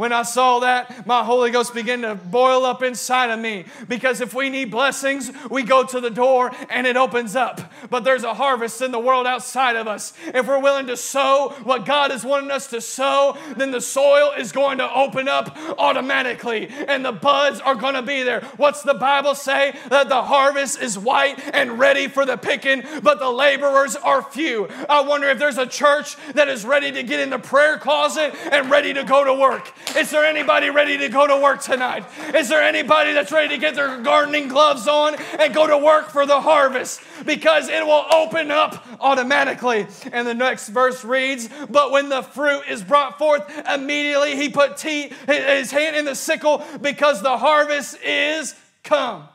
[0.01, 4.23] When I saw that, my Holy Ghost began to boil up inside of me because
[4.23, 7.71] if we need blessings, we go to the door and it opens up.
[7.91, 10.15] But there's a harvest in the world outside of us.
[10.29, 14.33] If we're willing to sow what God is wanting us to sow, then the soil
[14.39, 18.41] is going to open up automatically and the buds are going to be there.
[18.57, 19.77] What's the Bible say?
[19.91, 24.67] That the harvest is white and ready for the picking, but the laborers are few.
[24.89, 28.35] I wonder if there's a church that is ready to get in the prayer closet
[28.51, 29.71] and ready to go to work.
[29.97, 32.05] Is there anybody ready to go to work tonight?
[32.35, 36.11] Is there anybody that's ready to get their gardening gloves on and go to work
[36.11, 37.01] for the harvest?
[37.27, 39.87] Because it will open up automatically.
[40.13, 44.77] And the next verse reads, But when the fruit is brought forth, immediately he put
[44.77, 49.29] tea, his hand in the sickle because the harvest is come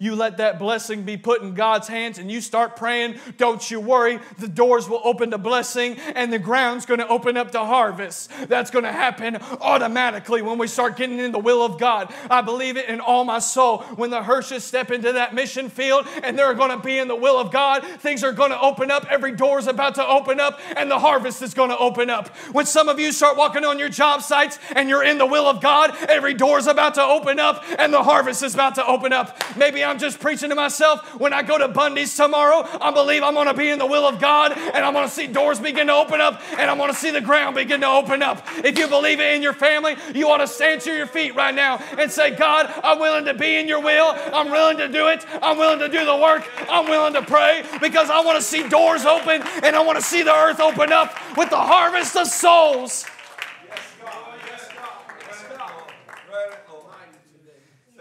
[0.00, 3.78] you let that blessing be put in God's hands and you start praying, don't you
[3.78, 7.58] worry, the doors will open to blessing and the ground's going to open up to
[7.58, 8.30] harvest.
[8.48, 12.12] That's going to happen automatically when we start getting in the will of God.
[12.30, 13.82] I believe it in all my soul.
[13.96, 17.14] When the Hirsches step into that mission field and they're going to be in the
[17.14, 19.06] will of God, things are going to open up.
[19.10, 22.28] Every door is about to open up and the harvest is going to open up.
[22.52, 25.46] When some of you start walking on your job sites and you're in the will
[25.46, 28.86] of God, every door is about to open up and the harvest is about to
[28.86, 29.36] open up.
[29.58, 31.18] Maybe just preaching to myself.
[31.18, 34.06] When I go to Bundy's tomorrow, I believe I'm going to be in the will
[34.06, 36.90] of God and I'm going to see doors begin to open up and I'm going
[36.90, 38.44] to see the ground begin to open up.
[38.58, 41.54] If you believe it in your family, you ought to stand to your feet right
[41.54, 44.14] now and say, God, I'm willing to be in your will.
[44.32, 45.24] I'm willing to do it.
[45.42, 46.48] I'm willing to do the work.
[46.68, 50.04] I'm willing to pray because I want to see doors open and I want to
[50.04, 53.06] see the earth open up with the harvest of souls.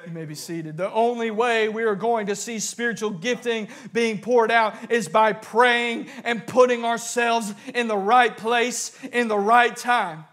[0.10, 0.76] You may be seated.
[0.76, 5.34] The only way we are going to see spiritual gifting being poured out is by
[5.34, 10.26] praying and putting ourselves in the right place in the right time.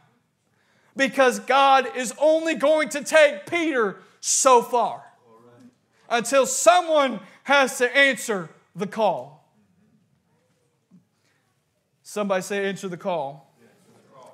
[0.97, 5.05] Because God is only going to take Peter so far
[6.09, 9.47] until someone has to answer the call.
[12.03, 13.55] Somebody say, answer the call.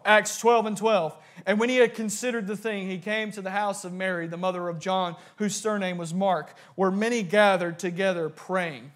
[0.05, 1.17] Acts 12 and 12.
[1.47, 4.37] And when he had considered the thing, he came to the house of Mary, the
[4.37, 8.93] mother of John, whose surname was Mark, where many gathered together praying.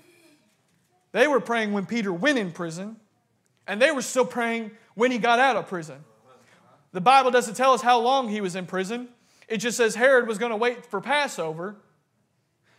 [1.13, 2.97] They were praying when Peter went in prison,
[3.67, 6.05] and they were still praying when he got out of prison.
[6.93, 9.09] The Bible doesn't tell us how long he was in prison.
[9.49, 11.77] It just says Herod was going to wait for Passover.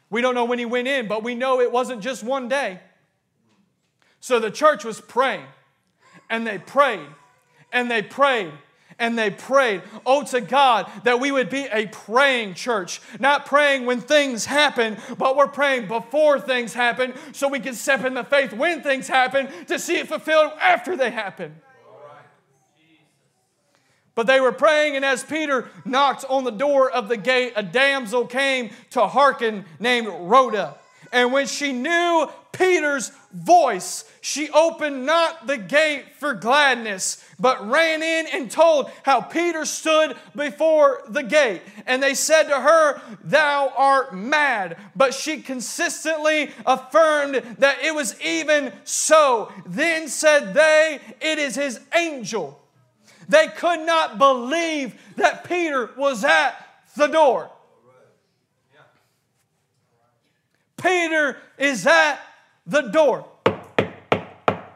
[0.10, 2.80] We don't know when he went in, but we know it wasn't just one day.
[4.20, 5.46] So the church was praying,
[6.30, 7.08] and they prayed,
[7.72, 8.52] and they prayed,
[9.00, 9.84] and they prayed.
[10.06, 14.98] Oh, to God that we would be a praying church, not praying when things happen,
[15.18, 19.08] but we're praying before things happen so we can step in the faith when things
[19.08, 21.56] happen to see it fulfilled after they happen.
[24.16, 27.62] But they were praying, and as Peter knocked on the door of the gate, a
[27.62, 30.76] damsel came to hearken named Rhoda.
[31.12, 38.02] And when she knew Peter's voice, she opened not the gate for gladness, but ran
[38.02, 41.62] in and told how Peter stood before the gate.
[41.86, 44.78] And they said to her, Thou art mad.
[44.96, 49.52] But she consistently affirmed that it was even so.
[49.66, 52.60] Then said they, It is his angel.
[53.30, 56.56] They could not believe that Peter was at
[56.96, 57.52] the door.
[60.78, 62.20] Peter is at
[62.68, 63.26] the door.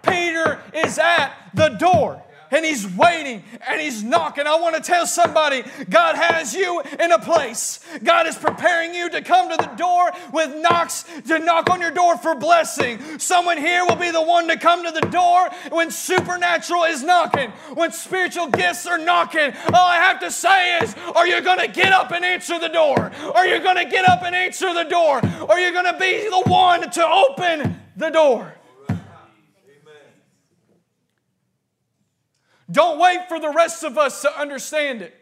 [0.04, 4.46] Peter is at the door and he's waiting and he's knocking.
[4.46, 7.80] I want to tell somebody God has you in a place.
[8.04, 11.92] God is preparing you to come to the door with knocks to knock on your
[11.92, 13.20] door for blessing.
[13.20, 17.52] Someone here will be the one to come to the door when supernatural is knocking,
[17.74, 19.54] when spiritual gifts are knocking.
[19.68, 22.68] All I have to say is, are you going to get up and answer the
[22.68, 23.12] door?
[23.34, 25.22] Are you going to get up and answer the door?
[25.50, 28.56] Are you going to be the one to open the door?
[32.72, 35.14] Don't wait for the rest of us to understand it.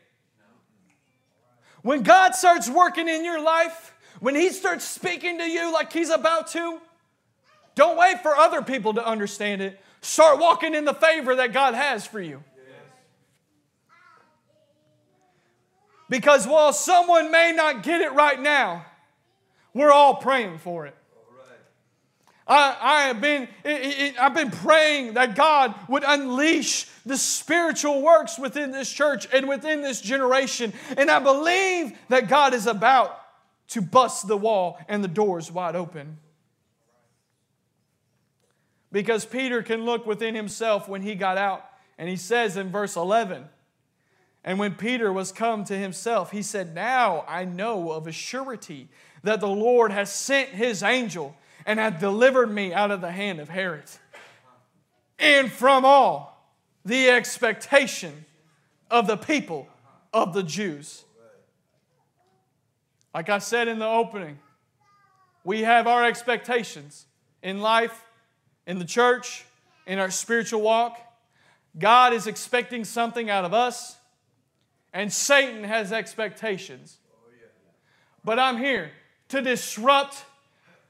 [1.82, 6.10] When God starts working in your life, when He starts speaking to you like He's
[6.10, 6.80] about to,
[7.76, 9.80] don't wait for other people to understand it.
[10.02, 12.44] Start walking in the favor that God has for you.
[16.10, 18.86] Because while someone may not get it right now,
[19.74, 20.96] we're all praying for it.
[22.50, 23.48] I, I have been,
[24.20, 29.84] I've been praying that God would unleash the spiritual works within this church and within
[29.84, 30.74] this generation.
[30.98, 33.16] And I believe that God is about
[33.70, 36.18] to bust the wall and the doors wide open.
[38.92, 41.64] Because Peter can look within himself when he got out.
[42.00, 43.48] And he says in verse 11,
[44.44, 48.88] and when Peter was come to himself, he said, Now I know of a surety
[49.22, 51.36] that the Lord has sent his angel
[51.70, 53.84] and hath delivered me out of the hand of Herod.
[55.20, 56.52] And from all
[56.84, 58.26] the expectation
[58.90, 59.68] of the people
[60.12, 61.04] of the Jews.
[63.14, 64.40] Like I said in the opening,
[65.44, 67.06] we have our expectations
[67.44, 68.04] in life,
[68.66, 69.46] in the church,
[69.86, 71.00] in our spiritual walk.
[71.78, 73.96] God is expecting something out of us,
[74.92, 76.98] and Satan has expectations.
[78.26, 78.90] But I'm here
[79.28, 80.26] to disrupt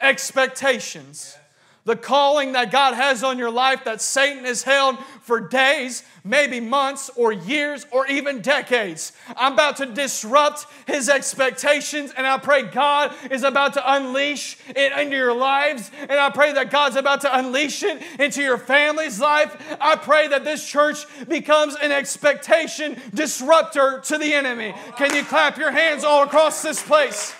[0.01, 1.37] expectations.
[1.85, 6.59] The calling that God has on your life that Satan has held for days, maybe
[6.59, 9.13] months or years or even decades.
[9.35, 14.91] I'm about to disrupt his expectations, and I pray God is about to unleash it
[14.91, 15.89] into your lives.
[16.01, 19.55] And I pray that God's about to unleash it into your family's life.
[19.81, 24.75] I pray that this church becomes an expectation disruptor to the enemy.
[24.97, 27.33] Can you clap your hands all across this place?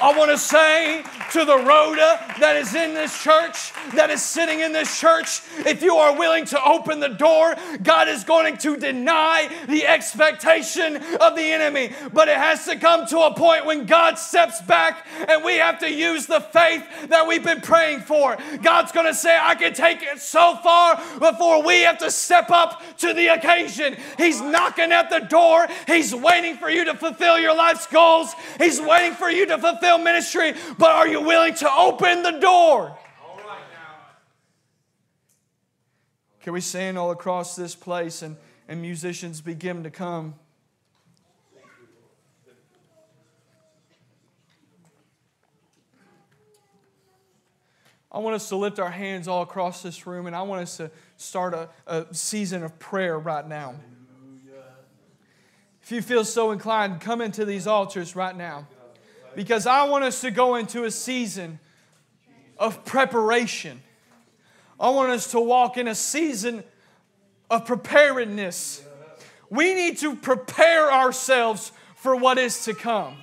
[0.00, 4.60] I want to say to the Rhoda that is in this church, that is sitting
[4.60, 8.76] in this church, if you are willing to open the door, God is going to
[8.76, 11.92] deny the expectation of the enemy.
[12.12, 15.80] But it has to come to a point when God steps back and we have
[15.80, 18.36] to use the faith that we've been praying for.
[18.62, 22.50] God's going to say, I can take it so far before we have to step
[22.50, 23.96] up to the occasion.
[24.16, 28.80] He's knocking at the door, He's waiting for you to fulfill your life's goals, He's
[28.80, 30.54] waiting for you to fulfill ministry.
[30.78, 32.98] But are you willing to open the door?
[36.40, 38.36] Can we stand all across this place and,
[38.68, 40.34] and musicians begin to come?
[48.10, 50.78] I want us to lift our hands all across this room and I want us
[50.78, 53.74] to start a, a season of prayer right now.
[55.82, 58.66] If you feel so inclined, come into these altars right now.
[59.34, 61.58] Because I want us to go into a season
[62.58, 63.82] of preparation.
[64.80, 66.62] I want us to walk in a season
[67.50, 68.82] of preparedness.
[69.50, 73.16] We need to prepare ourselves for what is to come.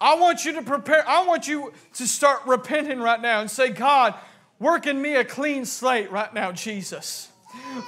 [0.00, 3.70] I want you to prepare, I want you to start repenting right now and say,
[3.70, 4.14] God,
[4.58, 7.28] work in me a clean slate right now, Jesus.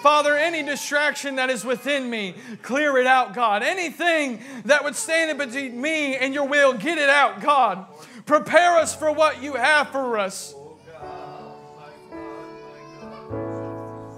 [0.03, 3.63] Father, any distraction that is within me, clear it out, God.
[3.63, 7.85] Anything that would stand in between me and your will, get it out, God.
[8.29, 10.55] Prepare us for what you have for us.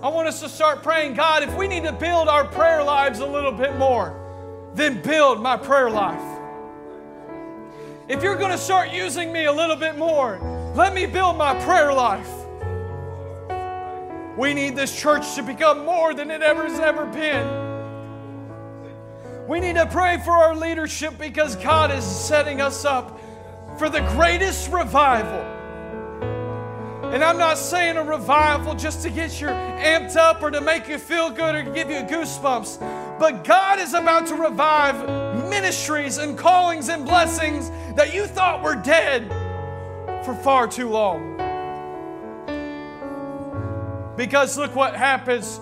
[0.02, 3.20] I want us to start praying, God, if we need to build our prayer lives
[3.20, 6.20] a little bit more, then build my prayer life.
[8.08, 10.40] If you're going to start using me a little bit more,
[10.74, 12.28] let me build my prayer life.
[14.36, 17.46] We need this church to become more than it ever has ever been.
[19.46, 23.20] We need to pray for our leadership because God is setting us up
[23.80, 25.40] for the greatest revival.
[27.14, 30.86] And I'm not saying a revival just to get you amped up or to make
[30.86, 32.78] you feel good or give you goosebumps,
[33.18, 38.74] but God is about to revive ministries and callings and blessings that you thought were
[38.74, 39.26] dead
[40.26, 41.38] for far too long.
[44.14, 45.58] Because look what happens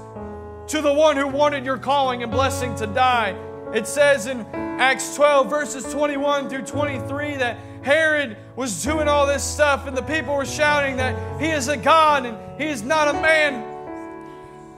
[0.66, 3.36] to the one who wanted your calling and blessing to die.
[3.72, 7.58] It says in Acts 12, verses 21 through 23, that
[7.88, 11.76] Herod was doing all this stuff, and the people were shouting that he is a
[11.76, 13.64] God and he is not a man.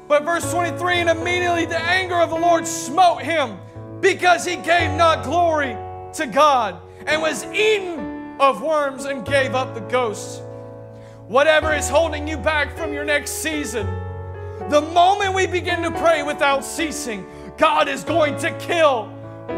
[0.06, 3.58] But verse 23, and immediately the anger of the Lord smote him
[4.00, 5.76] because he gave not glory
[6.14, 10.40] to God and was eaten of worms and gave up the ghost.
[11.26, 13.88] Whatever is holding you back from your next season,
[14.68, 17.26] the moment we begin to pray without ceasing,
[17.58, 19.06] God is going to kill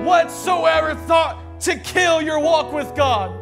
[0.04, 3.41] whatsoever thought to kill your walk with God.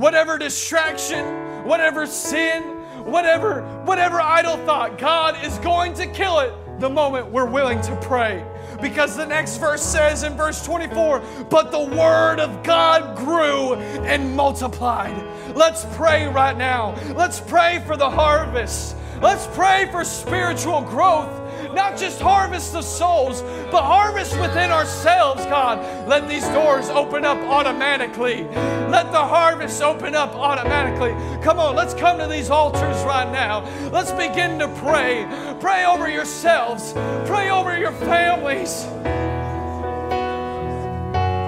[0.00, 1.26] Whatever distraction,
[1.66, 2.62] whatever sin,
[3.04, 7.94] whatever whatever idle thought, God is going to kill it the moment we're willing to
[7.96, 8.42] pray.
[8.80, 11.20] Because the next verse says in verse 24,
[11.50, 15.22] but the word of God grew and multiplied.
[15.54, 16.94] Let's pray right now.
[17.14, 18.96] Let's pray for the harvest.
[19.20, 21.28] Let's pray for spiritual growth
[21.74, 26.08] not just harvest the souls, but harvest within ourselves, God.
[26.08, 28.44] Let these doors open up automatically.
[28.44, 31.12] Let the harvest open up automatically.
[31.42, 33.64] Come on, let's come to these altars right now.
[33.90, 35.26] Let's begin to pray.
[35.60, 36.92] Pray over yourselves,
[37.26, 38.86] pray over your families.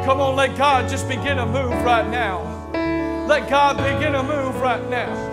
[0.05, 2.43] Come on, let God just begin to move right now.
[3.29, 5.32] Let God begin to move right now.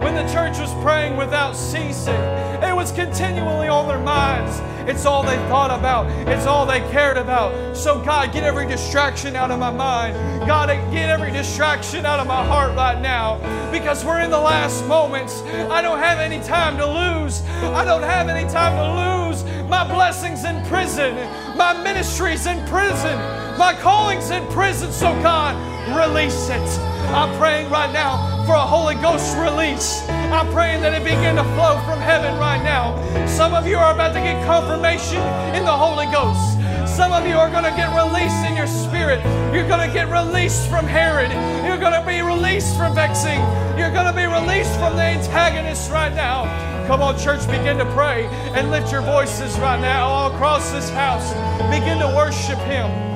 [0.00, 4.58] When the church was praying without ceasing, it was continually on their minds.
[4.88, 7.76] It's all they thought about, it's all they cared about.
[7.76, 10.14] So, God, get every distraction out of my mind.
[10.46, 13.38] God, get every distraction out of my heart right now
[13.70, 15.42] because we're in the last moments.
[15.70, 17.42] I don't have any time to lose.
[17.62, 19.44] I don't have any time to lose.
[19.68, 21.14] My blessings in prison,
[21.56, 23.16] my ministry's in prison,
[23.58, 24.90] my calling's in prison.
[24.92, 25.54] So, God,
[25.96, 26.80] release it.
[27.12, 30.02] I'm praying right now for a Holy Ghost release.
[30.32, 32.94] I'm praying that it begin to flow from heaven right now.
[33.26, 35.20] Some of you are about to get confirmation
[35.54, 36.56] in the Holy Ghost.
[36.86, 39.18] Some of you are going to get released in your spirit.
[39.52, 41.30] You're going to get released from Herod.
[41.66, 43.40] You're going to be released from vexing.
[43.78, 46.44] You're going to be released from the antagonists right now.
[46.86, 50.90] Come on, church, begin to pray and lift your voices right now all across this
[50.90, 51.32] house.
[51.70, 53.09] Begin to worship Him.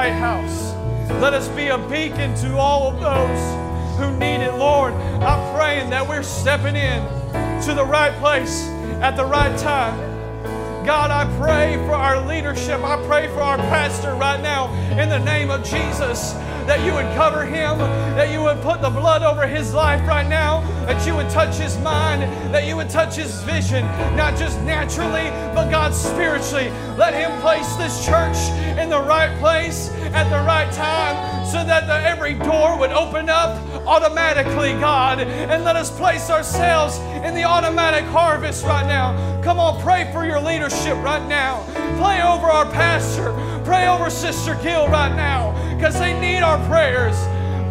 [0.00, 0.72] Lighthouse.
[1.20, 4.94] Let us be a beacon to all of those who need it, Lord.
[4.94, 7.02] I'm praying that we're stepping in
[7.64, 8.66] to the right place
[9.02, 9.94] at the right time.
[10.86, 12.80] God, I pray for our leadership.
[12.82, 16.32] I pray for our pastor right now in the name of Jesus
[16.66, 17.78] that you would cover him,
[18.16, 21.56] that you would put the blood over his life right now, that you would touch
[21.56, 23.84] his mind, that you would touch his vision,
[24.16, 26.70] not just naturally, but God spiritually.
[26.96, 28.36] Let him place this church
[28.78, 33.28] in the right place at the right time so that the, every door would open
[33.28, 33.56] up
[33.86, 35.20] automatically, God.
[35.20, 39.40] And let us place ourselves in the automatic harvest right now.
[39.42, 41.64] Come on, pray for your leadership right now.
[41.98, 43.32] Pray over our pastor.
[43.64, 47.16] Pray over Sister Gill right now because they need our prayers.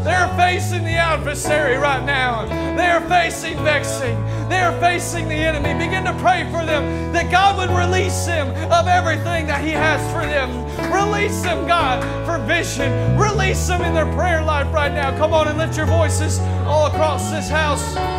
[0.03, 2.45] They're facing the adversary right now.
[2.75, 4.15] They're facing vexing.
[4.49, 5.73] They're facing the enemy.
[5.85, 10.01] Begin to pray for them that God would release them of everything that He has
[10.13, 10.49] for them.
[10.91, 13.17] Release them, God, for vision.
[13.17, 15.15] Release them in their prayer life right now.
[15.17, 18.18] Come on and lift your voices all across this house.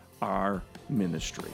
[0.21, 1.51] our ministry.